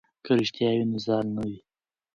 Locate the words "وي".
0.75-0.85, 1.49-1.59